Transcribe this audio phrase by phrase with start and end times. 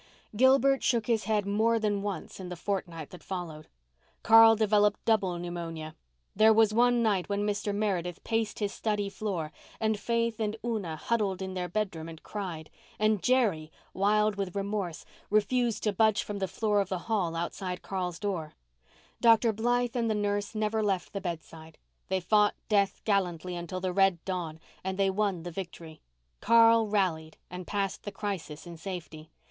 [0.35, 3.67] Gilbert shook his head more than once in the fortnight that followed.
[4.23, 5.93] Carl developed double pneumonia.
[6.35, 7.71] There was one night when Mr.
[7.71, 12.71] Meredith paced his study floor, and Faith and Una huddled in their bedroom and cried,
[12.97, 17.83] and Jerry, wild with remorse, refused to budge from the floor of the hall outside
[17.83, 18.53] Carl's door.
[19.21, 19.53] Dr.
[19.53, 21.77] Blythe and the nurse never left the bedside.
[22.07, 26.01] They fought death gallantly until the red dawn and they won the victory.
[26.39, 29.29] Carl rallied and passed the crisis in safety.